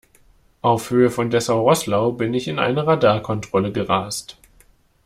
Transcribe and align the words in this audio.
Auf 0.63 0.89
Höhe 0.89 1.11
von 1.11 1.29
Dessau-Roßlau 1.29 2.13
bin 2.13 2.33
ich 2.33 2.47
in 2.47 2.57
eine 2.57 2.87
Radarkontrolle 2.87 3.71
gerast. 3.71 4.35